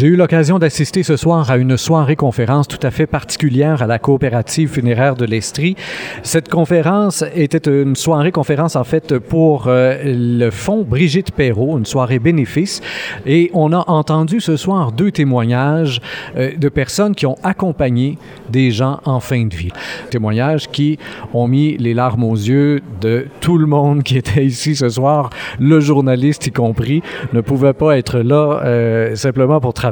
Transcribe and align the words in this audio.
J'ai 0.00 0.06
eu 0.06 0.16
l'occasion 0.16 0.58
d'assister 0.58 1.02
ce 1.02 1.18
soir 1.18 1.50
à 1.50 1.58
une 1.58 1.76
soirée-conférence 1.76 2.66
tout 2.66 2.78
à 2.82 2.90
fait 2.90 3.06
particulière 3.06 3.82
à 3.82 3.86
la 3.86 3.98
coopérative 3.98 4.70
funéraire 4.70 5.14
de 5.14 5.26
l'Estrie. 5.26 5.76
Cette 6.22 6.48
conférence 6.48 7.22
était 7.34 7.70
une 7.70 7.94
soirée-conférence 7.94 8.76
en 8.76 8.84
fait 8.84 9.18
pour 9.18 9.66
euh, 9.66 9.98
le 10.02 10.50
fonds 10.50 10.86
Brigitte 10.88 11.32
Perrault, 11.32 11.76
une 11.76 11.84
soirée 11.84 12.18
bénéfice. 12.18 12.80
Et 13.26 13.50
on 13.52 13.74
a 13.74 13.84
entendu 13.90 14.40
ce 14.40 14.56
soir 14.56 14.92
deux 14.92 15.10
témoignages 15.10 16.00
euh, 16.34 16.56
de 16.56 16.70
personnes 16.70 17.14
qui 17.14 17.26
ont 17.26 17.36
accompagné 17.42 18.16
des 18.48 18.70
gens 18.70 19.00
en 19.04 19.20
fin 19.20 19.44
de 19.44 19.54
vie. 19.54 19.72
Témoignages 20.08 20.70
qui 20.70 20.98
ont 21.34 21.46
mis 21.46 21.76
les 21.76 21.92
larmes 21.92 22.24
aux 22.24 22.36
yeux 22.36 22.80
de 23.02 23.26
tout 23.42 23.58
le 23.58 23.66
monde 23.66 24.02
qui 24.02 24.16
était 24.16 24.46
ici 24.46 24.76
ce 24.76 24.88
soir, 24.88 25.28
le 25.58 25.78
journaliste 25.78 26.46
y 26.46 26.52
compris, 26.52 27.02
ne 27.34 27.42
pouvait 27.42 27.74
pas 27.74 27.98
être 27.98 28.20
là 28.20 28.62
euh, 28.64 29.14
simplement 29.14 29.60
pour 29.60 29.74
travailler. 29.74 29.89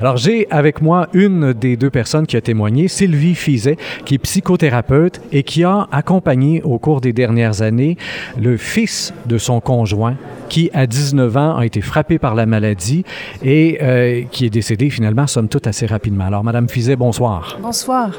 Alors 0.00 0.16
j'ai 0.16 0.46
avec 0.50 0.82
moi 0.82 1.08
une 1.12 1.52
des 1.52 1.76
deux 1.76 1.90
personnes 1.90 2.26
qui 2.26 2.36
a 2.36 2.40
témoigné, 2.40 2.88
Sylvie 2.88 3.34
Fizet, 3.34 3.76
qui 4.04 4.14
est 4.14 4.18
psychothérapeute 4.18 5.20
et 5.32 5.42
qui 5.42 5.64
a 5.64 5.88
accompagné 5.92 6.62
au 6.62 6.78
cours 6.78 7.00
des 7.00 7.12
dernières 7.12 7.62
années 7.62 7.96
le 8.40 8.56
fils 8.56 9.12
de 9.26 9.38
son 9.38 9.60
conjoint 9.60 10.16
qui, 10.48 10.70
à 10.72 10.86
19 10.86 11.36
ans, 11.36 11.56
a 11.56 11.66
été 11.66 11.80
frappé 11.80 12.18
par 12.18 12.34
la 12.34 12.46
maladie 12.46 13.04
et 13.42 13.78
euh, 13.82 14.22
qui 14.30 14.46
est 14.46 14.50
décédé 14.50 14.90
finalement, 14.90 15.26
somme 15.26 15.48
toute, 15.48 15.66
assez 15.66 15.86
rapidement. 15.86 16.24
Alors, 16.24 16.44
Madame 16.44 16.68
Fizet, 16.68 16.96
bonsoir. 16.96 17.58
Bonsoir. 17.62 18.10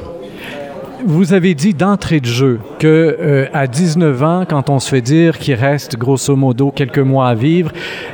Vous 1.06 1.34
avez 1.34 1.56
dit 1.56 1.74
d'entrée 1.74 2.20
de 2.20 2.26
jeu 2.26 2.60
que 2.78 3.18
euh, 3.22 3.46
à 3.54 3.68
19 3.68 4.24
ans, 4.24 4.46
quand 4.48 4.70
on 4.70 4.80
se 4.80 4.90
fait 4.90 5.02
dire 5.02 5.40
qu'il 5.40 5.56
reste 5.56 5.98
grosso 5.98 6.36
modo 6.36 6.72
quelques 6.72 7.00
mois 7.00 7.30
à 7.30 7.36
vivre, 7.36 7.72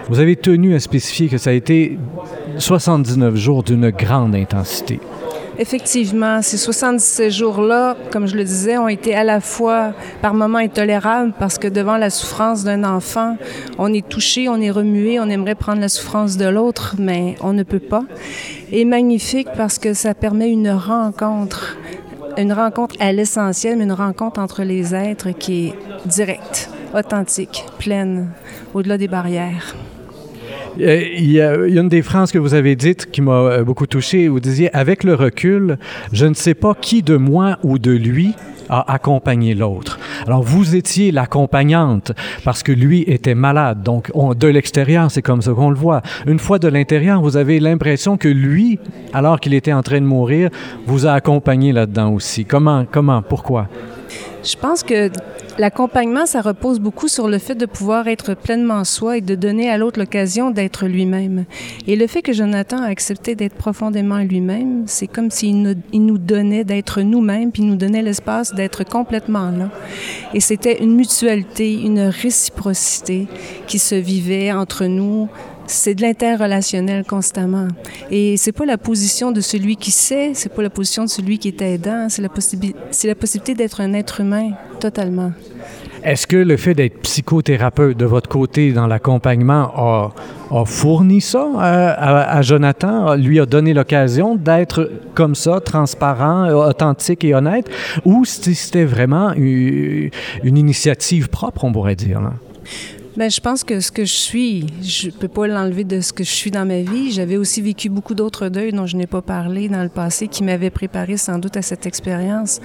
vous 0.07 0.19
avez 0.19 0.35
tenu 0.35 0.75
à 0.75 0.79
spécifier 0.79 1.27
que 1.27 1.39
ça 1.39 1.49
a 1.49 1.53
été 1.53 1.97
79 2.57 3.35
jours 3.35 3.63
d'une 3.63 3.89
grande 3.89 4.35
intensité. 4.35 4.99
Effectivement, 5.57 6.41
ces 6.41 6.57
77 6.57 7.31
jours-là, 7.31 7.95
comme 8.11 8.27
je 8.27 8.35
le 8.35 8.43
disais, 8.43 8.77
ont 8.77 8.89
été 8.89 9.15
à 9.15 9.23
la 9.23 9.39
fois 9.39 9.93
par 10.21 10.33
moments 10.33 10.57
intolérables 10.57 11.33
parce 11.39 11.57
que 11.57 11.69
devant 11.69 11.95
la 11.95 12.09
souffrance 12.09 12.65
d'un 12.65 12.83
enfant, 12.83 13.37
on 13.77 13.93
est 13.93 14.05
touché, 14.07 14.49
on 14.49 14.59
est 14.59 14.71
remué, 14.71 15.17
on 15.19 15.29
aimerait 15.29 15.55
prendre 15.55 15.79
la 15.79 15.87
souffrance 15.87 16.35
de 16.35 16.45
l'autre, 16.45 16.95
mais 16.99 17.35
on 17.39 17.53
ne 17.53 17.63
peut 17.63 17.79
pas. 17.79 18.03
Et 18.71 18.83
magnifique 18.83 19.47
parce 19.55 19.79
que 19.79 19.93
ça 19.93 20.13
permet 20.13 20.49
une 20.49 20.71
rencontre, 20.71 21.77
une 22.37 22.51
rencontre 22.51 22.95
à 22.99 23.13
l'essentiel, 23.13 23.77
mais 23.77 23.85
une 23.85 23.93
rencontre 23.93 24.41
entre 24.41 24.63
les 24.63 24.93
êtres 24.93 25.29
qui 25.31 25.67
est 25.67 25.73
directe, 26.05 26.69
authentique, 26.93 27.65
pleine, 27.79 28.29
au-delà 28.73 28.97
des 28.97 29.07
barrières. 29.07 29.73
Euh, 30.79 31.03
il 31.17 31.31
y, 31.31 31.41
a, 31.41 31.55
une 31.55 31.89
des 31.89 32.01
phrases 32.01 32.31
que 32.31 32.37
vous 32.37 32.53
avez 32.53 32.75
dites 32.75 33.09
qui 33.11 33.21
m'a 33.21 33.31
euh, 33.31 33.63
beaucoup 33.63 33.87
touché. 33.87 34.27
Vous 34.27 34.39
disiez, 34.39 34.73
avec 34.75 35.03
le 35.03 35.13
recul, 35.15 35.77
je 36.11 36.25
ne 36.25 36.33
sais 36.33 36.53
pas 36.53 36.73
qui 36.79 37.01
de 37.01 37.15
moi 37.15 37.57
ou 37.63 37.79
de 37.79 37.91
lui 37.91 38.33
a 38.67 38.91
accompagné 38.91 39.53
l'autre. 39.53 39.99
Alors, 40.25 40.41
vous 40.41 40.75
étiez 40.75 41.11
l'accompagnante 41.11 42.11
parce 42.43 42.63
que 42.63 42.71
lui 42.71 43.03
était 43.03 43.35
malade. 43.35 43.83
Donc, 43.83 44.11
de 44.15 44.47
l'extérieur, 44.47 45.11
c'est 45.11 45.21
comme 45.21 45.41
ça 45.41 45.51
qu'on 45.51 45.69
le 45.69 45.75
voit. 45.75 46.01
Une 46.25 46.39
fois 46.39 46.57
de 46.57 46.67
l'intérieur, 46.67 47.21
vous 47.21 47.37
avez 47.37 47.59
l'impression 47.59 48.17
que 48.17 48.27
lui, 48.27 48.79
alors 49.13 49.39
qu'il 49.39 49.53
était 49.53 49.73
en 49.73 49.83
train 49.83 50.01
de 50.01 50.05
mourir, 50.05 50.49
vous 50.87 51.05
a 51.05 51.11
accompagné 51.11 51.73
là-dedans 51.73 52.11
aussi. 52.11 52.45
Comment, 52.45 52.85
comment, 52.91 53.21
pourquoi? 53.21 53.67
Je 54.43 54.55
pense 54.55 54.83
que 54.83 55.09
L'accompagnement, 55.57 56.25
ça 56.25 56.41
repose 56.41 56.79
beaucoup 56.81 57.07
sur 57.07 57.29
le 57.29 57.37
fait 57.37 57.55
de 57.55 57.65
pouvoir 57.65 58.09
être 58.09 58.33
pleinement 58.33 58.83
soi 58.83 59.17
et 59.17 59.21
de 59.21 59.35
donner 59.35 59.69
à 59.69 59.77
l'autre 59.77 59.99
l'occasion 59.99 60.51
d'être 60.51 60.85
lui-même. 60.85 61.45
Et 61.87 61.95
le 61.95 62.07
fait 62.07 62.21
que 62.21 62.33
Jonathan 62.33 62.81
a 62.81 62.87
accepté 62.87 63.35
d'être 63.35 63.55
profondément 63.55 64.17
lui-même, 64.17 64.83
c'est 64.85 65.07
comme 65.07 65.31
s'il 65.31 65.61
nous, 65.61 65.75
il 65.93 66.05
nous 66.05 66.17
donnait 66.17 66.65
d'être 66.65 67.01
nous-mêmes, 67.01 67.53
puis 67.53 67.63
il 67.63 67.69
nous 67.69 67.77
donnait 67.77 68.01
l'espace 68.01 68.53
d'être 68.53 68.83
complètement 68.83 69.49
là. 69.49 69.69
Et 70.33 70.41
c'était 70.41 70.83
une 70.83 70.93
mutualité, 70.93 71.73
une 71.73 72.01
réciprocité 72.01 73.27
qui 73.65 73.79
se 73.79 73.95
vivait 73.95 74.51
entre 74.51 74.85
nous 74.85 75.29
c'est 75.67 75.95
de 75.95 76.03
l'interrelationnel 76.03 77.03
constamment. 77.05 77.67
Et 78.11 78.37
c'est 78.37 78.51
pas 78.51 78.65
la 78.65 78.77
position 78.77 79.31
de 79.31 79.41
celui 79.41 79.77
qui 79.77 79.89
sait, 79.89 80.31
c'est 80.35 80.53
pas 80.53 80.61
la 80.61 80.69
position 80.69 81.05
de 81.05 81.09
celui 81.09 81.39
qui 81.39 81.47
est 81.47 81.61
aidant, 81.61 82.07
c'est 82.07 82.21
la, 82.21 82.29
c'est 82.91 83.07
la 83.07 83.15
possibilité 83.15 83.55
d'être 83.55 83.81
un 83.81 83.93
être 83.93 84.21
humain 84.21 84.51
Est-ce 86.03 86.27
que 86.27 86.37
le 86.37 86.55
fait 86.57 86.75
d'être 86.75 86.99
psychothérapeute 87.01 87.97
de 87.97 88.05
votre 88.05 88.29
côté 88.29 88.73
dans 88.73 88.85
l'accompagnement 88.85 89.71
a, 89.75 90.65
fourni 90.65 91.19
ça 91.19 91.47
euh, 91.57 91.93
à, 91.97 92.41
Jonathan, 92.43 93.15
lui 93.15 93.39
a 93.39 93.45
donné 93.45 93.73
l'occasion 93.73 94.35
d'être 94.35 94.91
comme 95.15 95.33
ça, 95.33 95.59
transparent, 95.59 96.49
authentique 96.49 97.23
et 97.23 97.33
honnête, 97.33 97.69
ou 98.05 98.23
c'était 98.25 98.85
vraiment 98.85 99.33
une, 99.33 100.11
une 100.43 100.57
initiative 100.57 101.29
propre, 101.29 101.63
on 101.63 101.71
pourrait 101.71 101.95
dire? 101.95 102.21
Là? 102.21 102.33
Bien, 103.17 103.29
je 103.29 103.39
pense 103.39 103.63
que 103.63 103.79
ce 103.79 103.93
que 103.93 104.03
je 104.03 104.13
suis, 104.13 104.65
je 104.81 105.09
peux 105.09 105.29
pas 105.29 105.47
l'enlever 105.47 105.85
de 105.85 106.01
ce 106.01 106.11
que 106.11 106.25
je 106.25 106.29
suis 106.29 106.51
dans 106.51 106.65
ma 106.65 106.81
vie. 106.81 107.13
J'avais 107.13 107.37
aussi 107.37 107.61
vécu 107.61 107.87
beaucoup 107.87 108.13
d'autres 108.13 108.49
deuils 108.49 108.73
dont 108.73 108.87
je 108.87 108.97
n'ai 108.97 109.07
pas 109.07 109.21
parlé 109.21 109.69
dans 109.69 109.83
le 109.83 109.89
passé 109.89 110.27
qui 110.27 110.43
m'avaient 110.43 110.69
préparé 110.69 111.15
sans 111.15 111.39
doute 111.39 111.55
à 111.55 111.61
cette 111.61 111.85
expérience. 111.85 112.59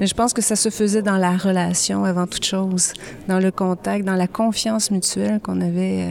Mais 0.00 0.06
je 0.06 0.14
pense 0.14 0.32
que 0.32 0.40
ça 0.40 0.56
se 0.56 0.70
faisait 0.70 1.02
dans 1.02 1.18
la 1.18 1.36
relation 1.36 2.04
avant 2.04 2.26
toute 2.26 2.46
chose, 2.46 2.94
dans 3.28 3.40
le 3.40 3.50
contact, 3.50 4.06
dans 4.06 4.16
la 4.16 4.26
confiance 4.26 4.90
mutuelle 4.90 5.38
qu'on 5.38 5.60
avait 5.60 6.06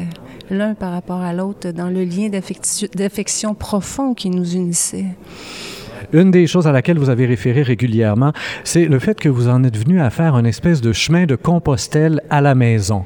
euh, 0.51 0.55
l'un 0.55 0.75
par 0.75 0.91
rapport 0.91 1.21
à 1.21 1.33
l'autre, 1.33 1.71
dans 1.71 1.89
le 1.89 2.03
lien 2.03 2.29
d'affection 2.29 3.55
profond 3.55 4.13
qui 4.13 4.29
nous 4.29 4.53
unissait. 4.53 5.05
Une 6.13 6.31
des 6.31 6.47
choses 6.47 6.67
à 6.67 6.71
laquelle 6.71 6.97
vous 6.97 7.09
avez 7.09 7.25
référé 7.25 7.61
régulièrement, 7.61 8.33
c'est 8.63 8.85
le 8.85 8.99
fait 8.99 9.19
que 9.19 9.29
vous 9.29 9.47
en 9.47 9.63
êtes 9.63 9.77
venu 9.77 10.01
à 10.01 10.09
faire 10.09 10.37
une 10.37 10.45
espèce 10.45 10.81
de 10.81 10.93
chemin 10.93 11.25
de 11.25 11.35
Compostelle 11.35 12.21
à 12.29 12.41
la 12.41 12.55
maison. 12.55 13.03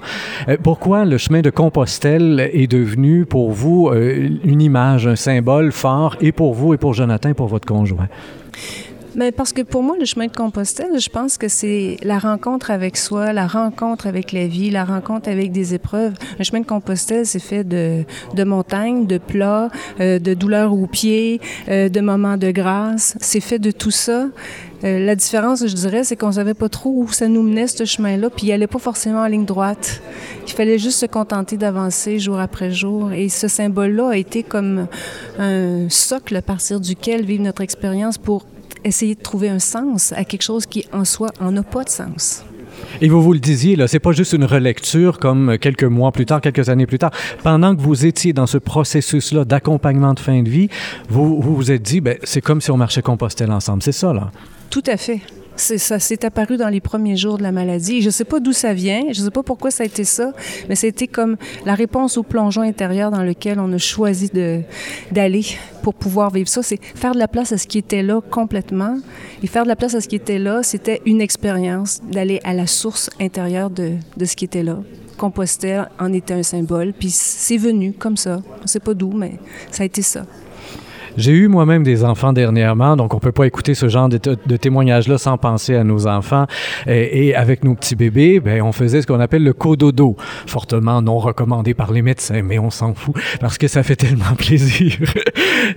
Euh, 0.47 0.57
pourquoi 0.61 1.05
le 1.05 1.17
chemin 1.17 1.41
de 1.41 1.49
Compostelle 1.49 2.49
est 2.53 2.67
devenu 2.67 3.25
pour 3.25 3.51
vous 3.51 3.89
euh, 3.89 4.29
une 4.43 4.61
image, 4.61 5.07
un 5.07 5.15
symbole 5.15 5.71
fort, 5.71 6.17
et 6.21 6.31
pour 6.31 6.53
vous 6.53 6.73
et 6.73 6.77
pour 6.77 6.93
Jonathan 6.93 7.29
et 7.29 7.33
pour 7.33 7.47
votre 7.47 7.67
conjoint? 7.67 8.07
Mais 9.16 9.31
parce 9.31 9.53
que 9.53 9.62
pour 9.62 9.84
moi, 9.84 9.96
le 10.00 10.06
chemin 10.06 10.25
de 10.25 10.35
Compostelle, 10.35 11.00
je 11.00 11.09
pense 11.09 11.38
que 11.38 11.47
c'est 11.47 11.97
la 12.03 12.18
rencontre 12.18 12.72
avec 12.72 12.97
soi, 12.97 13.31
la 13.31 13.46
rencontre 13.46 14.07
avec 14.07 14.31
la 14.31 14.47
vie, 14.47 14.72
la 14.72 14.85
rencontre 14.85 15.29
avec 15.29 15.51
des 15.51 15.75
épreuves. 15.75 16.13
Un 16.40 16.44
chemin 16.44 16.62
de 16.62 16.66
Compostelle, 16.66 17.25
c'est 17.25 17.40
fait 17.40 17.63
de, 17.63 18.06
de 18.34 18.44
montagnes, 18.44 19.06
de 19.06 19.19
plats, 19.19 19.69
euh, 20.00 20.18
de 20.18 20.34
douleurs 20.34 20.73
aux 20.73 20.88
pieds, 20.88 21.41
euh, 21.69 21.90
de 21.90 22.02
moments 22.02 22.38
de 22.38 22.50
grâce. 22.50 23.16
C'est 23.19 23.40
fait 23.40 23.59
de 23.59 23.69
tout 23.69 23.91
ça. 23.91 24.29
Euh, 24.84 25.06
la 25.06 25.16
différence, 25.16 25.66
je 25.66 25.75
dirais, 25.75 26.03
c'est 26.03 26.16
qu'on 26.16 26.31
savait 26.31 26.56
pas 26.56 26.68
trop 26.68 26.91
où 26.96 27.07
ça 27.12 27.28
nous 27.28 27.44
menait, 27.44 27.68
ce 27.68 27.85
chemin-là, 27.85 28.29
puis 28.31 28.47
il 28.47 28.52
allait 28.52 28.68
pas 28.68 28.79
forcément 28.79 29.22
en 29.22 29.28
ligne 29.28 29.46
droite. 29.46 30.02
Il 30.47 30.53
fallait 30.53 30.79
juste 30.79 31.00
se 31.00 31.06
contenter 31.06 31.56
d'avancer 31.56 32.19
jour 32.19 32.40
après 32.40 32.72
jour. 32.72 33.12
Et 33.12 33.29
ce 33.29 33.47
symbole-là 33.47 34.09
a 34.09 34.18
été 34.18 34.41
comme 34.41 34.88
un 35.38 35.88
socle 35.90 36.35
à 36.35 36.41
partir 36.41 36.79
duquel 36.79 37.23
vivre 37.23 37.44
notre 37.44 37.62
expérience 37.62 38.18
pour 38.18 38.46
essayer 38.83 39.16
de 39.16 39.21
trouver 39.21 39.49
un 39.49 39.59
sens 39.59 40.13
à 40.13 40.23
quelque 40.23 40.41
chose 40.41 40.66
qui, 40.66 40.85
en 40.91 41.05
soi, 41.05 41.29
en 41.39 41.55
a 41.57 41.63
pas 41.63 41.83
de 41.83 41.89
sens. 41.89 42.44
Et 43.01 43.09
vous 43.09 43.21
vous 43.21 43.33
le 43.33 43.39
disiez, 43.39 43.75
là, 43.75 43.88
c'est 43.88 43.99
pas 43.99 44.11
juste 44.11 44.33
une 44.33 44.45
relecture 44.45 45.19
comme 45.19 45.57
quelques 45.59 45.83
mois 45.83 46.11
plus 46.11 46.25
tard, 46.25 46.41
quelques 46.41 46.69
années 46.69 46.85
plus 46.85 46.99
tard. 46.99 47.11
Pendant 47.43 47.75
que 47.75 47.81
vous 47.81 48.05
étiez 48.05 48.33
dans 48.33 48.47
ce 48.47 48.57
processus-là 48.57 49.45
d'accompagnement 49.45 50.13
de 50.13 50.19
fin 50.19 50.41
de 50.41 50.49
vie, 50.49 50.69
vous 51.09 51.41
vous, 51.41 51.55
vous 51.55 51.72
êtes 51.72 51.81
dit, 51.81 52.01
ben, 52.01 52.17
c'est 52.23 52.41
comme 52.41 52.61
si 52.61 52.72
on 52.72 52.77
marchait 52.77 53.01
Compostelle 53.01 53.51
ensemble. 53.51 53.83
C'est 53.83 53.91
ça, 53.91 54.13
là? 54.13 54.31
Tout 54.69 54.83
à 54.88 54.97
fait. 54.97 55.22
Ça 55.56 56.00
s'est 56.00 56.25
apparu 56.25 56.58
dans 56.58 56.69
les 56.69 56.81
premiers 56.81 57.16
jours 57.16 57.38
de 57.38 57.44
la 57.44 57.52
maladie. 57.52 58.02
Je 58.02 58.08
ne 58.08 58.12
sais 58.12 58.25
pas 58.25 58.40
d'où 58.40 58.53
ça 58.53 58.74
vient, 58.74 59.02
je 59.12 59.19
ne 59.19 59.25
sais 59.25 59.31
pas 59.31 59.44
pourquoi 59.44 59.72
ça 59.72 59.84
a 59.84 59.86
été 59.86 60.03
ça, 60.03 60.34
mais 60.68 60.75
c'était 60.75 61.08
comme 61.08 61.38
la 61.66 61.75
réponse 61.75 62.18
au 62.18 62.24
plongeon 62.24 62.62
intérieur 62.62 63.12
dans 63.12 63.24
lequel 63.24 63.59
on 63.59 63.72
a 63.72 63.78
choisi 63.78 64.31
d'aller 65.12 65.46
pour 65.84 65.94
pouvoir 65.94 66.31
vivre 66.31 66.50
ça. 66.50 66.64
C'est 66.64 66.82
faire 66.84 67.14
de 67.14 67.20
la 67.20 67.28
place 67.28 67.52
à 67.52 67.58
ce 67.58 67.67
qui 67.67 67.78
était 67.78 68.02
là 68.02 68.22
complètement. 68.32 68.97
Et 69.44 69.47
faire 69.47 69.64
de 69.64 69.67
la 69.67 69.76
place 69.76 69.94
à 69.94 70.02
ce 70.02 70.08
qui 70.08 70.16
était 70.16 70.40
là, 70.40 70.64
c'était 70.64 71.02
une 71.05 71.22
expérience 71.22 72.02
d'aller 72.02 72.40
à 72.44 72.53
la 72.53 72.66
source 72.66 73.09
intérieure 73.20 73.70
de, 73.70 73.97
ce 74.23 74.35
qui 74.35 74.46
était 74.46 74.64
là. 74.64 74.79
Compostelle 75.17 75.90
en 75.99 76.11
était 76.14 76.34
un 76.34 76.44
symbole, 76.44 76.94
puis 76.94 77.09
c'est 77.11 77.58
venu 77.58 77.94
comme 77.94 78.17
ça. 78.17 78.41
On 78.59 78.64
ne 78.64 78.67
sait 78.67 78.79
pas 78.79 78.94
d'où, 78.94 79.11
mais 79.11 79.34
ça 79.70 79.84
a 79.84 79.85
été 79.85 80.02
ça. 80.02 80.26
J'ai 81.17 81.31
eu 81.31 81.47
moi-même 81.47 81.83
des 81.83 82.03
enfants 82.03 82.33
dernièrement, 82.33 82.95
donc 82.95 83.13
on 83.13 83.19
peut 83.19 83.31
pas 83.31 83.45
écouter 83.45 83.75
ce 83.75 83.87
genre 83.87 84.09
de, 84.09 84.17
de 84.17 84.57
témoignages-là 84.57 85.17
sans 85.17 85.37
penser 85.37 85.75
à 85.75 85.83
nos 85.83 86.07
enfants. 86.07 86.47
Et, 86.87 87.35
avec 87.35 87.63
nos 87.63 87.75
petits 87.75 87.95
bébés, 87.95 88.39
ben, 88.39 88.61
on 88.61 88.71
faisait 88.71 89.01
ce 89.01 89.07
qu'on 89.07 89.19
appelle 89.19 89.43
le 89.43 89.53
cododo, 89.53 90.15
fortement 90.47 91.01
non 91.01 91.19
recommandé 91.19 91.73
par 91.73 91.91
les 91.91 92.01
médecins, 92.01 92.41
mais 92.41 92.59
on 92.59 92.69
s'en 92.69 92.93
fout 92.93 93.15
parce 93.39 93.57
que 93.57 93.67
ça 93.67 93.83
fait 93.83 93.95
tellement 93.95 94.33
plaisir. 94.37 94.97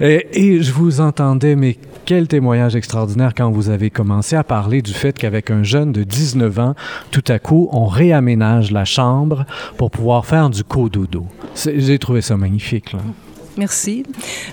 et, 0.01 0.63
je 0.63 0.73
vous 0.73 1.01
entendais, 1.01 1.57
mais 1.57 1.77
quel 2.05 2.29
témoignage 2.29 2.77
extraordinaire 2.77 3.33
quand 3.35 3.51
vous 3.51 3.69
avez 3.69 3.91
commencé 3.91 4.37
à 4.37 4.45
parler 4.45 4.81
du 4.81 4.93
fait 4.93 5.17
qu'avec 5.17 5.51
un 5.51 5.63
jeune 5.63 5.93
de 5.93 6.03
19 6.03 6.59
ans, 6.59 6.75
tout 7.11 7.25
à 7.29 7.39
coup, 7.39 7.69
on 7.73 7.87
réaménage 7.87 8.71
la 8.71 8.85
chambre 8.85 9.45
pour 9.77 9.91
pouvoir 9.91 10.25
faire 10.25 10.51
du 10.51 10.65
cododo. 10.65 11.27
J'ai 11.55 11.99
trouvé 11.99 12.23
ça 12.23 12.37
magnifique. 12.37 12.95
Merci. 13.57 14.05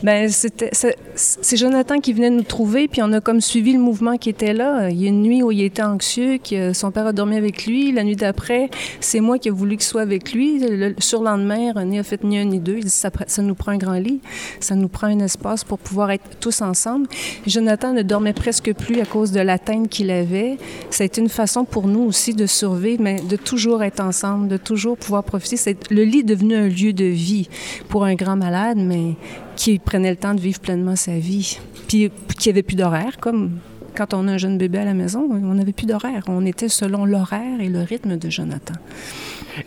Ben, 0.02 0.30
c'était, 0.30 0.72
c'est 1.16 1.58
Jonathan 1.58 2.00
qui 2.00 2.14
venait 2.14 2.30
nous 2.30 2.44
trouver, 2.44 2.88
puis 2.88 3.02
on 3.04 3.12
a 3.14 3.22
comme 3.22 3.42
suivi 3.42 3.74
le 3.74 3.80
mouvement 3.80 4.18
qui 4.18 4.30
était 4.30 4.54
là. 4.54 4.90
Il 4.90 5.02
y 5.02 5.06
a 5.06 5.10
une 5.10 5.22
nuit 5.22 5.44
où 5.44 5.52
il 5.52 5.62
était 5.62 5.84
anxieux, 5.84 6.38
que 6.38 6.74
son 6.74 6.92
père 6.92 7.06
a 7.06 7.14
dormi 7.14 7.38
avec 7.38 7.66
lui. 7.66 7.92
La 7.92 8.04
nuit 8.04 8.16
d'après, 8.16 8.70
c'est 9.00 9.20
moi 9.20 9.38
qui 9.38 9.50
ai 9.50 9.52
voulu 9.52 9.78
qu'il 9.78 9.86
soit 9.86 10.02
avec 10.02 10.34
lui. 10.34 10.60
Le 10.60 10.96
surlendemain, 10.98 11.74
René 11.74 12.00
a 12.00 12.04
fait 12.04 12.24
ni 12.24 12.38
un 12.38 12.46
ni 12.46 12.60
deux. 12.60 12.78
Il 12.78 12.86
dit 12.86 12.90
ça, 12.90 13.10
ça 13.28 13.42
nous 13.42 13.56
prend 13.56 13.72
un 13.72 13.78
grand 13.78 13.94
lit, 13.94 14.22
ça 14.60 14.76
nous 14.76 14.88
prend 14.88 15.08
un 15.08 15.20
espace 15.20 15.64
pour 15.64 15.78
pouvoir 15.78 16.12
être 16.12 16.24
tous 16.40 16.62
ensemble. 16.62 17.08
Jonathan 17.46 17.94
ne 17.94 18.02
dormait 18.02 18.34
presque 18.34 18.74
plus 18.74 19.00
à 19.00 19.06
cause 19.06 19.32
de 19.32 19.40
l'atteinte 19.40 19.90
qu'il 19.90 20.10
avait. 20.10 20.58
Ça 20.90 21.04
a 21.04 21.06
été 21.06 21.22
une 21.22 21.30
façon 21.30 21.66
pour 21.66 21.88
nous 21.88 22.02
aussi 22.02 22.34
de 22.34 22.46
survivre, 22.46 23.02
mais 23.02 23.22
de 23.22 23.36
toujours 23.36 23.84
être 23.84 24.00
ensemble, 24.00 24.48
de 24.48 24.58
toujours 24.58 24.98
pouvoir 24.98 25.24
profiter. 25.24 25.78
Le 25.90 26.04
lit 26.04 26.20
est 26.20 26.24
devenu 26.24 26.56
un 26.56 26.68
lieu 26.68 26.94
de 26.94 27.06
vie 27.06 27.50
pour 27.90 28.04
un 28.04 28.16
grand 28.16 28.36
malade, 28.36 28.78
mais 28.78 29.16
qui 29.56 29.80
prenait 29.80 30.12
le 30.12 30.18
temps 30.18 30.34
de 30.34 30.42
vivre 30.42 30.60
pleinement 30.60 30.96
sa 30.96 31.18
vie. 31.18 31.60
Puis 31.88 32.12
qui 32.38 32.50
avait 32.50 32.64
plus 32.64 32.76
d'horaire, 32.76 33.18
comme 33.20 33.60
quand 33.96 34.14
on 34.14 34.28
a 34.28 34.34
un 34.34 34.38
jeune 34.38 34.58
bébé 34.58 34.80
à 34.80 34.86
la 34.86 34.94
maison, 34.94 35.28
on 35.32 35.54
n'avait 35.54 35.74
plus 35.74 35.86
d'horaire. 35.86 36.24
On 36.28 36.46
était 36.46 36.70
selon 36.70 37.06
l'horaire 37.06 37.62
et 37.62 37.70
le 37.70 37.82
rythme 37.82 38.18
de 38.18 38.30
Jonathan. 38.30 38.74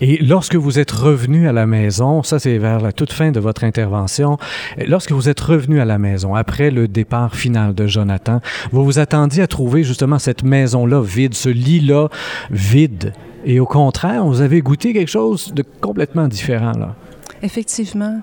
Et 0.00 0.18
lorsque 0.18 0.56
vous 0.56 0.78
êtes 0.78 0.90
revenu 0.90 1.48
à 1.48 1.52
la 1.52 1.66
maison, 1.66 2.24
ça 2.24 2.40
c'est 2.40 2.58
vers 2.58 2.80
la 2.80 2.92
toute 2.92 3.12
fin 3.12 3.30
de 3.30 3.38
votre 3.38 3.62
intervention, 3.62 4.36
lorsque 4.84 5.12
vous 5.12 5.28
êtes 5.28 5.38
revenu 5.38 5.80
à 5.80 5.84
la 5.84 5.98
maison 5.98 6.34
après 6.34 6.70
le 6.72 6.88
départ 6.88 7.36
final 7.36 7.72
de 7.74 7.86
Jonathan, 7.86 8.40
vous 8.72 8.84
vous 8.84 8.98
attendiez 8.98 9.44
à 9.44 9.46
trouver 9.46 9.84
justement 9.84 10.18
cette 10.18 10.42
maison-là 10.42 11.02
vide, 11.02 11.34
ce 11.34 11.48
lit-là 11.48 12.08
vide. 12.50 13.12
Et 13.44 13.60
au 13.60 13.66
contraire, 13.66 14.24
vous 14.24 14.40
avez 14.40 14.60
goûté 14.60 14.92
quelque 14.92 15.10
chose 15.10 15.52
de 15.54 15.62
complètement 15.80 16.26
différent 16.26 16.72
là. 16.72 16.96
Effectivement, 17.42 18.20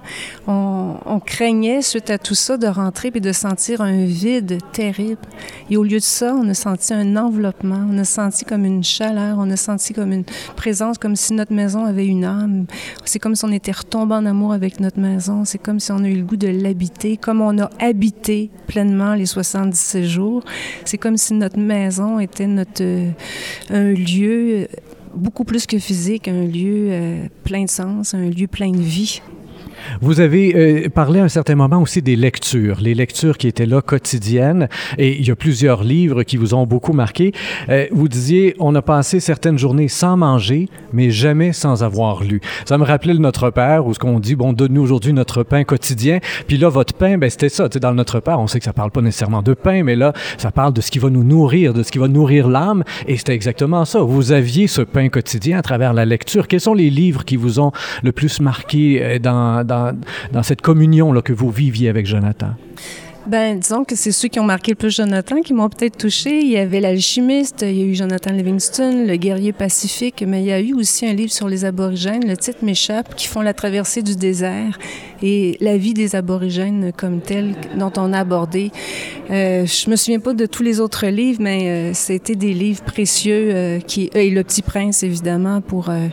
on, 0.47 1.19
craignait, 1.25 1.81
suite 1.81 2.09
à 2.09 2.17
tout 2.17 2.35
ça, 2.35 2.57
de 2.57 2.67
rentrer 2.67 3.11
et 3.13 3.19
de 3.19 3.31
sentir 3.31 3.81
un 3.81 4.05
vide 4.05 4.59
terrible. 4.71 5.21
Et 5.69 5.77
au 5.77 5.83
lieu 5.83 5.97
de 5.97 6.03
ça, 6.03 6.33
on 6.35 6.47
a 6.49 6.53
senti 6.53 6.93
un 6.93 7.15
enveloppement, 7.15 7.87
on 7.89 7.97
a 7.97 8.03
senti 8.03 8.45
comme 8.45 8.65
une 8.65 8.83
chaleur, 8.83 9.37
on 9.39 9.49
a 9.49 9.55
senti 9.55 9.93
comme 9.93 10.11
une 10.11 10.25
présence, 10.55 10.97
comme 10.97 11.15
si 11.15 11.33
notre 11.33 11.53
maison 11.53 11.85
avait 11.85 12.07
une 12.07 12.25
âme. 12.25 12.65
C'est 13.05 13.19
comme 13.19 13.35
si 13.35 13.45
on 13.45 13.51
était 13.51 13.71
retombé 13.71 14.15
en 14.15 14.25
amour 14.25 14.53
avec 14.53 14.79
notre 14.79 14.99
maison. 14.99 15.45
C'est 15.45 15.59
comme 15.59 15.79
si 15.79 15.91
on 15.91 16.03
a 16.03 16.07
eu 16.07 16.15
le 16.15 16.23
goût 16.23 16.37
de 16.37 16.47
l'habiter, 16.47 17.17
comme 17.17 17.41
on 17.41 17.57
a 17.59 17.69
habité 17.79 18.49
pleinement 18.67 19.13
les 19.13 19.25
77 19.25 20.03
jours. 20.03 20.43
C'est 20.85 20.97
comme 20.97 21.17
si 21.17 21.33
notre 21.33 21.59
maison 21.59 22.19
était 22.19 22.47
notre 22.47 22.83
euh, 22.83 23.11
un 23.69 23.93
lieu 23.93 24.67
beaucoup 25.15 25.43
plus 25.43 25.65
que 25.65 25.79
physique, 25.79 26.27
un 26.27 26.45
lieu 26.45 26.87
euh, 26.89 27.27
plein 27.43 27.63
de 27.63 27.69
sens, 27.69 28.13
un 28.13 28.29
lieu 28.29 28.47
plein 28.47 28.71
de 28.71 28.81
vie. 28.81 29.21
Vous 30.01 30.19
avez 30.19 30.55
euh, 30.55 30.89
parlé 30.89 31.19
à 31.19 31.23
un 31.23 31.29
certain 31.29 31.55
moment 31.55 31.81
aussi 31.81 32.01
des 32.01 32.15
lectures, 32.15 32.77
les 32.81 32.93
lectures 32.93 33.37
qui 33.37 33.47
étaient 33.47 33.65
là 33.65 33.81
quotidiennes, 33.81 34.67
et 34.97 35.19
il 35.19 35.27
y 35.27 35.31
a 35.31 35.35
plusieurs 35.35 35.83
livres 35.83 36.23
qui 36.23 36.37
vous 36.37 36.53
ont 36.53 36.65
beaucoup 36.65 36.93
marqué. 36.93 37.31
Euh, 37.69 37.87
vous 37.91 38.07
disiez, 38.07 38.55
on 38.59 38.73
a 38.75 38.81
passé 38.81 39.19
certaines 39.19 39.57
journées 39.57 39.87
sans 39.87 40.17
manger, 40.17 40.69
mais 40.91 41.11
jamais 41.11 41.53
sans 41.53 41.83
avoir 41.83 42.23
lu. 42.23 42.41
Ça 42.65 42.77
me 42.77 42.83
rappelait 42.83 43.13
le 43.13 43.19
Notre 43.19 43.49
Père, 43.49 43.85
où 43.85 43.93
ce 43.93 43.99
qu'on 43.99 44.19
dit, 44.19 44.35
bon, 44.35 44.53
donne-nous 44.53 44.81
aujourd'hui 44.81 45.13
notre 45.13 45.43
pain 45.43 45.63
quotidien. 45.63 46.19
Puis 46.47 46.57
là, 46.57 46.69
votre 46.69 46.93
pain, 46.93 47.17
ben, 47.17 47.29
c'était 47.29 47.49
ça. 47.49 47.67
Dans 47.67 47.89
le 47.89 47.95
Notre 47.95 48.19
Père, 48.19 48.39
on 48.39 48.47
sait 48.47 48.59
que 48.59 48.65
ça 48.65 48.73
parle 48.73 48.91
pas 48.91 49.01
nécessairement 49.01 49.41
de 49.41 49.53
pain, 49.53 49.83
mais 49.83 49.95
là, 49.95 50.13
ça 50.37 50.51
parle 50.51 50.73
de 50.73 50.81
ce 50.81 50.91
qui 50.91 50.99
va 50.99 51.09
nous 51.09 51.23
nourrir, 51.23 51.73
de 51.73 51.83
ce 51.83 51.91
qui 51.91 51.97
va 51.97 52.07
nourrir 52.07 52.47
l'âme, 52.47 52.83
et 53.07 53.17
c'était 53.17 53.33
exactement 53.33 53.85
ça. 53.85 53.99
Vous 54.01 54.31
aviez 54.31 54.67
ce 54.67 54.81
pain 54.81 55.09
quotidien 55.09 55.57
à 55.57 55.61
travers 55.61 55.93
la 55.93 56.05
lecture. 56.05 56.47
Quels 56.47 56.61
sont 56.61 56.73
les 56.73 56.89
livres 56.89 57.25
qui 57.25 57.35
vous 57.35 57.59
ont 57.59 57.71
le 58.03 58.11
plus 58.11 58.39
marqué 58.41 58.99
euh, 59.01 59.19
dans, 59.19 59.65
dans 60.31 60.43
cette 60.43 60.61
communion 60.61 61.11
là, 61.11 61.21
que 61.21 61.33
vous 61.33 61.49
viviez 61.49 61.89
avec 61.89 62.05
Jonathan? 62.05 62.51
Ben, 63.25 63.57
disons 63.57 63.85
que 63.85 63.95
c'est 63.95 64.11
ceux 64.11 64.27
qui 64.27 64.41
ont 64.41 64.43
marqué 64.43 64.71
le 64.71 64.75
plus 64.75 64.93
Jonathan 64.93 65.39
qui 65.39 65.53
m'ont 65.53 65.69
peut-être 65.69 65.97
touché. 65.97 66.41
Il 66.41 66.49
y 66.49 66.57
avait 66.57 66.81
l'alchimiste, 66.81 67.61
il 67.61 67.77
y 67.77 67.81
a 67.81 67.85
eu 67.85 67.95
Jonathan 67.95 68.31
Livingston, 68.31 69.05
le 69.07 69.15
guerrier 69.15 69.53
pacifique, 69.53 70.25
mais 70.27 70.41
il 70.41 70.47
y 70.47 70.51
a 70.51 70.59
eu 70.59 70.73
aussi 70.73 71.05
un 71.05 71.13
livre 71.13 71.31
sur 71.31 71.47
les 71.47 71.63
aborigènes, 71.63 72.27
le 72.27 72.35
titre 72.35 72.59
m'échappe, 72.63 73.15
qui 73.15 73.27
font 73.27 73.39
la 73.39 73.53
traversée 73.53 74.01
du 74.01 74.17
désert 74.17 74.77
et 75.23 75.57
la 75.61 75.77
vie 75.77 75.95
des 75.95 76.15
aborigènes 76.15 76.91
comme 76.95 77.21
telle 77.21 77.55
dont 77.77 77.91
on 77.97 78.13
a 78.13 78.19
abordé. 78.19 78.71
Euh, 79.31 79.65
je 79.65 79.89
me 79.89 79.95
souviens 79.95 80.19
pas 80.19 80.33
de 80.33 80.45
tous 80.45 80.61
les 80.61 80.79
autres 80.79 81.07
livres, 81.07 81.39
mais 81.41 81.69
euh, 81.69 81.93
c'était 81.93 82.35
des 82.35 82.53
livres 82.53 82.83
précieux 82.83 83.49
euh, 83.51 83.79
et 84.13 84.29
le 84.29 84.43
Petit 84.43 84.61
Prince 84.61 85.01
évidemment 85.01 85.61
pour 85.61 85.89
euh, 85.89 86.07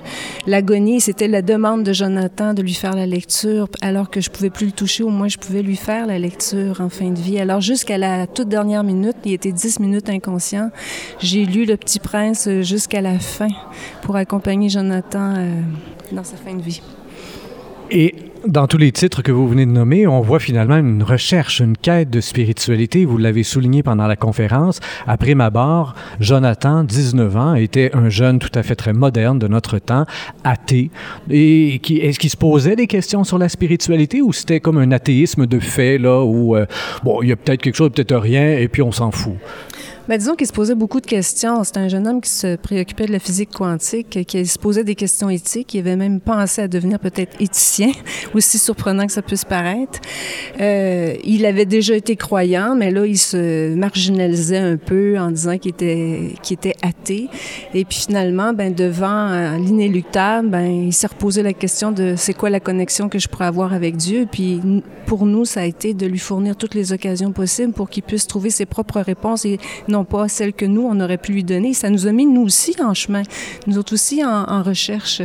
l'agonie. 0.46 1.00
C'était 1.00 1.28
la 1.28 1.42
demande 1.42 1.82
de 1.82 1.92
Jonathan 1.92 2.54
de 2.54 2.62
lui 2.62 2.74
faire 2.74 2.94
la 2.94 3.06
lecture, 3.06 3.68
alors 3.82 4.10
que 4.10 4.20
je 4.20 4.30
pouvais 4.30 4.50
plus 4.50 4.66
le 4.66 4.72
toucher, 4.72 5.02
au 5.02 5.10
moins 5.10 5.28
je 5.28 5.38
pouvais 5.38 5.62
lui 5.62 5.76
faire 5.76 6.06
la 6.06 6.18
lecture. 6.18 6.70
Enfin, 6.70 6.88
fin 6.88 7.10
de 7.10 7.18
vie. 7.18 7.38
Alors, 7.38 7.60
jusqu'à 7.60 7.98
la 7.98 8.26
toute 8.26 8.48
dernière 8.48 8.84
minute, 8.84 9.16
il 9.24 9.32
était 9.32 9.52
10 9.52 9.80
minutes 9.80 10.08
inconscient, 10.08 10.70
j'ai 11.18 11.44
lu 11.44 11.64
Le 11.64 11.76
Petit 11.76 11.98
Prince 11.98 12.48
jusqu'à 12.60 13.00
la 13.00 13.18
fin 13.18 13.48
pour 14.02 14.16
accompagner 14.16 14.68
Jonathan 14.68 15.34
euh, 15.36 15.60
dans 16.12 16.24
sa 16.24 16.36
fin 16.36 16.54
de 16.54 16.62
vie. 16.62 16.80
Et 17.92 18.14
dans 18.46 18.68
tous 18.68 18.78
les 18.78 18.92
titres 18.92 19.20
que 19.20 19.32
vous 19.32 19.48
venez 19.48 19.66
de 19.66 19.72
nommer, 19.72 20.06
on 20.06 20.20
voit 20.20 20.38
finalement 20.38 20.76
une 20.76 21.02
recherche, 21.02 21.58
une 21.58 21.76
quête 21.76 22.08
de 22.08 22.20
spiritualité. 22.20 23.04
Vous 23.04 23.18
l'avez 23.18 23.42
souligné 23.42 23.82
pendant 23.82 24.06
la 24.06 24.14
conférence. 24.14 24.78
Après 25.08 25.34
ma 25.34 25.50
barre, 25.50 25.96
Jonathan, 26.20 26.84
19 26.84 27.36
ans, 27.36 27.54
était 27.56 27.90
un 27.94 28.08
jeune 28.08 28.38
tout 28.38 28.50
à 28.54 28.62
fait 28.62 28.76
très 28.76 28.92
moderne 28.92 29.40
de 29.40 29.48
notre 29.48 29.78
temps, 29.78 30.06
athée. 30.44 30.90
Et 31.30 31.80
qui, 31.82 31.98
est-ce 31.98 32.20
qu'il 32.20 32.30
se 32.30 32.36
posait 32.36 32.76
des 32.76 32.86
questions 32.86 33.24
sur 33.24 33.38
la 33.38 33.48
spiritualité 33.48 34.22
ou 34.22 34.32
c'était 34.32 34.60
comme 34.60 34.78
un 34.78 34.92
athéisme 34.92 35.46
de 35.46 35.58
fait, 35.58 35.98
là, 35.98 36.22
où, 36.22 36.56
euh, 36.56 36.66
bon, 37.02 37.22
il 37.22 37.28
y 37.30 37.32
a 37.32 37.36
peut-être 37.36 37.60
quelque 37.60 37.76
chose, 37.76 37.90
peut-être 37.90 38.16
rien, 38.16 38.52
et 38.52 38.68
puis 38.68 38.82
on 38.82 38.92
s'en 38.92 39.10
fout? 39.10 39.34
Bien, 40.08 40.16
disons 40.16 40.34
qu'il 40.34 40.46
se 40.46 40.52
posait 40.52 40.74
beaucoup 40.74 41.00
de 41.00 41.06
questions. 41.06 41.62
C'était 41.62 41.80
un 41.80 41.88
jeune 41.88 42.08
homme 42.08 42.20
qui 42.20 42.30
se 42.30 42.56
préoccupait 42.56 43.06
de 43.06 43.12
la 43.12 43.18
physique 43.18 43.50
quantique, 43.50 44.24
qui 44.26 44.46
se 44.46 44.58
posait 44.58 44.82
des 44.82 44.94
questions 44.94 45.28
éthiques. 45.28 45.74
Il 45.74 45.80
avait 45.80 45.94
même 45.94 46.20
pensé 46.20 46.62
à 46.62 46.68
devenir 46.68 46.98
peut-être 46.98 47.40
éthicien, 47.40 47.92
aussi 48.34 48.58
surprenant 48.58 49.06
que 49.06 49.12
ça 49.12 49.22
puisse 49.22 49.44
paraître. 49.44 50.00
Euh, 50.58 51.14
il 51.22 51.44
avait 51.44 51.66
déjà 51.66 51.94
été 51.94 52.16
croyant, 52.16 52.74
mais 52.74 52.90
là, 52.90 53.06
il 53.06 53.18
se 53.18 53.74
marginalisait 53.74 54.58
un 54.58 54.76
peu 54.78 55.18
en 55.18 55.30
disant 55.30 55.58
qu'il 55.58 55.72
était, 55.72 56.32
qu'il 56.42 56.54
était 56.54 56.76
athée. 56.82 57.28
Et 57.74 57.84
puis 57.84 57.98
finalement, 57.98 58.52
ben, 58.52 58.74
devant 58.74 59.28
euh, 59.28 59.58
l'inéluctable, 59.58 60.48
ben, 60.48 60.66
il 60.66 60.92
s'est 60.92 61.08
reposé 61.08 61.42
la 61.42 61.52
question 61.52 61.92
de 61.92 62.14
c'est 62.16 62.34
quoi 62.34 62.48
la 62.48 62.60
connexion 62.60 63.08
que 63.08 63.18
je 63.18 63.28
pourrais 63.28 63.46
avoir 63.46 63.74
avec 63.74 63.96
Dieu. 63.96 64.26
Puis 64.30 64.60
pour 65.06 65.26
nous, 65.26 65.44
ça 65.44 65.60
a 65.60 65.64
été 65.64 65.92
de 65.92 66.06
lui 66.06 66.18
fournir 66.18 66.56
toutes 66.56 66.74
les 66.74 66.92
occasions 66.92 67.32
possibles 67.32 67.72
pour 67.72 67.90
qu'il 67.90 68.02
puisse 68.02 68.26
trouver 68.26 68.50
ses 68.50 68.66
propres 68.66 69.00
réponses 69.00 69.44
pas 70.04 70.28
celle 70.28 70.52
que 70.52 70.64
nous, 70.64 70.82
on 70.82 71.00
aurait 71.00 71.18
pu 71.18 71.32
lui 71.32 71.44
donner. 71.44 71.74
Ça 71.74 71.90
nous 71.90 72.06
a 72.06 72.12
mis, 72.12 72.26
nous 72.26 72.42
aussi, 72.42 72.74
en 72.82 72.94
chemin, 72.94 73.22
nous 73.66 73.78
autres 73.78 73.94
aussi 73.94 74.24
en, 74.24 74.62
recherche. 74.62 75.22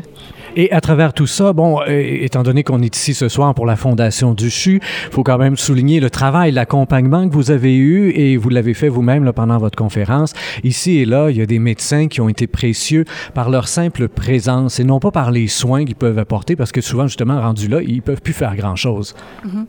Et 0.56 0.72
à 0.72 0.80
travers 0.80 1.14
tout 1.14 1.28
ça, 1.28 1.52
bon, 1.52 1.82
euh, 1.82 1.88
étant 1.90 2.44
donné 2.44 2.64
qu'on 2.64 2.82
est 2.82 2.96
ici 2.96 3.14
ce 3.14 3.28
soir 3.28 3.54
pour 3.54 3.66
la 3.66 3.76
Fondation 3.76 4.34
du 4.34 4.50
CHU, 4.50 4.80
il 4.82 5.12
faut 5.12 5.24
quand 5.24 5.38
même 5.38 5.58
souligner 5.58 6.00
le 6.00 6.10
travail, 6.10 6.52
l'accompagnement 6.52 7.28
que 7.28 7.34
vous 7.34 7.52
avez 7.52 7.76
eu 7.76 8.12
et 8.12 8.38
vous 8.38 8.50
l'avez 8.50 8.74
fait 8.74 8.88
vous-même 8.88 9.32
pendant 9.34 9.58
votre 9.58 9.78
conférence. 9.78 10.34
Ici 10.64 10.98
et 11.00 11.06
là, 11.06 11.30
il 11.30 11.38
y 11.38 11.42
a 11.42 11.46
des 11.46 11.60
médecins 11.60 12.08
qui 12.08 12.22
ont 12.22 12.30
été 12.30 12.48
précieux 12.48 13.04
par 13.34 13.50
leur 13.50 13.68
simple 13.68 14.08
présence 14.08 14.80
et 14.80 14.86
non 14.86 15.00
pas 15.00 15.12
par 15.12 15.32
les 15.32 15.48
soins 15.48 15.84
qu'ils 15.84 15.96
peuvent 15.96 16.20
apporter 16.20 16.56
parce 16.56 16.72
que 16.72 16.80
souvent, 16.80 17.08
justement, 17.08 17.42
rendus 17.42 17.68
là, 17.68 17.82
ils 17.82 18.02
peuvent 18.02 18.22
plus 18.22 18.34
faire 18.34 18.56
grand-chose. 18.56 19.14
Mm 19.44 19.64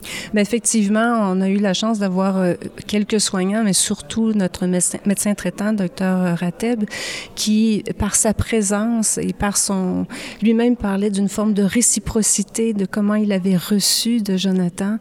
effectivement, 0.46 1.30
on 1.32 1.40
a 1.40 1.48
eu 1.48 1.58
la 1.58 1.74
chance 1.74 1.98
d'avoir 1.98 2.38
euh, 2.38 2.54
quelques 2.86 3.20
soignants, 3.20 3.62
mais 3.64 3.72
surtout 3.72 4.32
notre 4.32 4.66
médecin 4.66 4.85
médecin, 5.04 5.34
traitant, 5.34 5.72
docteur 5.72 6.38
Rateb, 6.38 6.84
qui, 7.34 7.84
par 7.98 8.14
sa 8.14 8.34
présence 8.34 9.18
et 9.18 9.32
par 9.32 9.56
son... 9.56 10.06
Lui-même 10.42 10.76
parlait 10.76 11.10
d'une 11.10 11.28
forme 11.28 11.54
de 11.54 11.62
réciprocité, 11.62 12.72
de 12.72 12.86
comment 12.86 13.14
il 13.14 13.32
avait 13.32 13.56
reçu 13.56 14.20
de 14.20 14.36
Jonathan, 14.36 14.98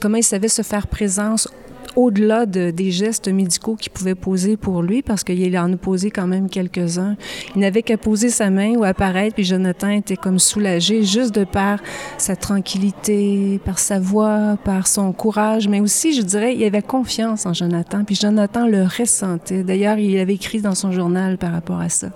comment 0.00 0.16
il 0.16 0.24
savait 0.24 0.48
se 0.48 0.62
faire 0.62 0.86
présence 0.86 1.48
au-delà 1.96 2.46
de, 2.46 2.70
des 2.70 2.90
gestes 2.90 3.28
médicaux 3.28 3.76
qu'il 3.76 3.92
pouvait 3.92 4.14
poser 4.14 4.56
pour 4.56 4.82
lui, 4.82 5.02
parce 5.02 5.24
qu'il 5.24 5.58
en 5.58 5.72
a 5.72 5.76
posé 5.76 6.10
quand 6.10 6.26
même 6.26 6.48
quelques-uns. 6.48 7.16
Il 7.54 7.60
n'avait 7.60 7.82
qu'à 7.82 7.96
poser 7.96 8.28
sa 8.30 8.50
main 8.50 8.74
ou 8.74 8.84
apparaître, 8.84 9.34
puis 9.34 9.44
Jonathan 9.44 9.90
était 9.90 10.16
comme 10.16 10.38
soulagé 10.38 11.02
juste 11.02 11.34
de 11.34 11.44
par 11.44 11.80
sa 12.18 12.36
tranquillité, 12.36 13.60
par 13.64 13.78
sa 13.78 13.98
voix, 13.98 14.56
par 14.64 14.86
son 14.86 15.12
courage, 15.12 15.68
mais 15.68 15.80
aussi, 15.80 16.14
je 16.14 16.22
dirais, 16.22 16.54
il 16.54 16.64
avait 16.64 16.82
confiance 16.82 17.46
en 17.46 17.54
Jonathan, 17.54 18.04
puis 18.04 18.14
Jonathan 18.14 18.66
le 18.66 18.84
ressentait. 18.84 19.62
D'ailleurs, 19.62 19.98
il 19.98 20.18
avait 20.18 20.34
écrit 20.34 20.60
dans 20.60 20.74
son 20.74 20.92
journal 20.92 21.38
par 21.38 21.52
rapport 21.52 21.80
à 21.80 21.88
ça. 21.88 22.10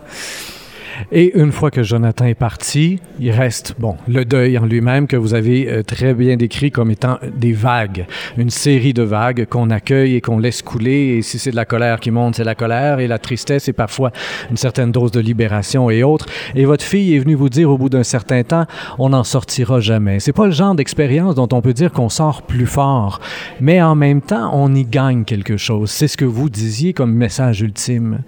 Et 1.12 1.38
une 1.38 1.52
fois 1.52 1.70
que 1.70 1.82
Jonathan 1.82 2.26
est 2.26 2.34
parti, 2.34 2.98
il 3.20 3.30
reste, 3.30 3.74
bon, 3.78 3.96
le 4.08 4.24
deuil 4.24 4.58
en 4.58 4.66
lui-même 4.66 5.06
que 5.06 5.16
vous 5.16 5.34
avez 5.34 5.68
euh, 5.68 5.82
très 5.82 6.14
bien 6.14 6.36
décrit 6.36 6.70
comme 6.70 6.90
étant 6.90 7.18
des 7.36 7.52
vagues, 7.52 8.06
une 8.36 8.50
série 8.50 8.92
de 8.92 9.02
vagues 9.02 9.46
qu'on 9.48 9.70
accueille 9.70 10.16
et 10.16 10.20
qu'on 10.20 10.38
laisse 10.38 10.62
couler. 10.62 11.16
Et 11.16 11.22
si 11.22 11.38
c'est 11.38 11.50
de 11.50 11.56
la 11.56 11.64
colère 11.64 12.00
qui 12.00 12.10
monte, 12.10 12.36
c'est 12.36 12.44
la 12.44 12.54
colère 12.54 13.00
et 13.00 13.06
la 13.06 13.18
tristesse 13.18 13.68
et 13.68 13.72
parfois 13.72 14.12
une 14.50 14.56
certaine 14.56 14.92
dose 14.92 15.10
de 15.10 15.20
libération 15.20 15.90
et 15.90 16.02
autres. 16.02 16.26
Et 16.54 16.64
votre 16.64 16.84
fille 16.84 17.14
est 17.14 17.18
venue 17.18 17.34
vous 17.34 17.48
dire 17.48 17.70
au 17.70 17.78
bout 17.78 17.88
d'un 17.88 18.02
certain 18.02 18.42
temps, 18.42 18.66
on 18.98 19.10
n'en 19.10 19.24
sortira 19.24 19.80
jamais. 19.80 20.20
C'est 20.20 20.32
pas 20.32 20.46
le 20.46 20.52
genre 20.52 20.74
d'expérience 20.74 21.34
dont 21.34 21.48
on 21.52 21.60
peut 21.60 21.72
dire 21.72 21.92
qu'on 21.92 22.08
sort 22.08 22.42
plus 22.42 22.66
fort, 22.66 23.20
mais 23.60 23.82
en 23.82 23.94
même 23.94 24.20
temps, 24.20 24.50
on 24.52 24.74
y 24.74 24.84
gagne 24.84 25.24
quelque 25.24 25.56
chose. 25.56 25.90
C'est 25.90 26.08
ce 26.08 26.16
que 26.16 26.24
vous 26.24 26.48
disiez 26.48 26.92
comme 26.92 27.12
message 27.12 27.60
ultime. 27.60 28.20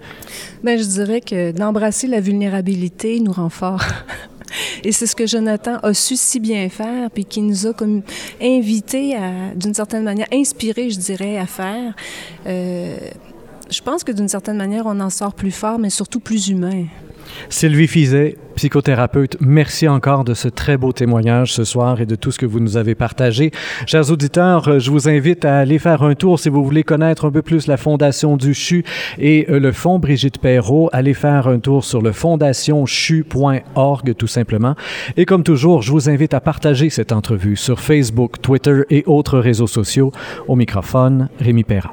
Bien, 0.63 0.77
je 0.77 0.83
dirais 0.83 1.21
que 1.21 1.51
d'embrasser 1.51 2.07
la 2.07 2.19
vulnérabilité 2.19 2.56
nous 3.21 3.31
rend 3.31 3.49
fort. 3.49 3.83
Et 4.83 4.91
c'est 4.91 5.07
ce 5.07 5.15
que 5.15 5.27
Jonathan 5.27 5.77
a 5.83 5.93
su 5.93 6.15
si 6.15 6.39
bien 6.39 6.69
faire, 6.69 7.11
puis 7.11 7.25
qui 7.25 7.41
nous 7.41 7.67
a 7.67 7.73
comme 7.73 8.01
invités 8.41 9.15
à, 9.15 9.53
d'une 9.55 9.73
certaine 9.73 10.03
manière, 10.03 10.27
inspirés, 10.31 10.89
je 10.89 10.99
dirais, 10.99 11.37
à 11.37 11.45
faire. 11.45 11.93
Euh, 12.45 12.97
je 13.69 13.81
pense 13.81 14.03
que 14.03 14.11
d'une 14.11 14.29
certaine 14.29 14.57
manière, 14.57 14.85
on 14.85 14.99
en 14.99 15.09
sort 15.09 15.33
plus 15.33 15.51
fort, 15.51 15.79
mais 15.79 15.89
surtout 15.89 16.19
plus 16.19 16.47
humain. 16.47 16.85
Sylvie 17.49 17.87
Fizet, 17.87 18.37
psychothérapeute, 18.55 19.37
merci 19.39 19.87
encore 19.87 20.23
de 20.23 20.33
ce 20.33 20.47
très 20.47 20.77
beau 20.77 20.91
témoignage 20.91 21.53
ce 21.53 21.63
soir 21.63 22.01
et 22.01 22.07
de 22.07 22.15
tout 22.15 22.31
ce 22.31 22.39
que 22.39 22.47
vous 22.47 22.59
nous 22.59 22.75
avez 22.75 22.95
partagé. 22.95 23.51
Chers 23.85 24.11
auditeurs, 24.11 24.79
je 24.79 24.89
vous 24.89 25.07
invite 25.07 25.45
à 25.45 25.57
aller 25.57 25.77
faire 25.79 26.01
un 26.03 26.15
tour 26.15 26.39
si 26.39 26.49
vous 26.49 26.63
voulez 26.63 26.83
connaître 26.83 27.25
un 27.25 27.31
peu 27.31 27.43
plus 27.43 27.67
la 27.67 27.77
Fondation 27.77 28.35
du 28.35 28.53
CHU 28.53 28.83
et 29.19 29.45
euh, 29.49 29.59
le 29.59 29.71
Fonds 29.71 29.99
Brigitte 29.99 30.39
Perrault. 30.39 30.89
Allez 30.91 31.13
faire 31.13 31.47
un 31.47 31.59
tour 31.59 31.83
sur 31.83 32.01
le 32.01 32.11
fondationchu.org 32.11 34.15
tout 34.15 34.27
simplement. 34.27 34.73
Et 35.17 35.25
comme 35.25 35.43
toujours, 35.43 35.83
je 35.83 35.91
vous 35.91 36.09
invite 36.09 36.33
à 36.33 36.41
partager 36.41 36.89
cette 36.89 37.11
entrevue 37.11 37.55
sur 37.55 37.79
Facebook, 37.79 38.41
Twitter 38.41 38.81
et 38.89 39.03
autres 39.05 39.37
réseaux 39.37 39.67
sociaux. 39.67 40.11
Au 40.47 40.55
microphone, 40.55 41.29
Rémi 41.39 41.63
Perra. 41.63 41.85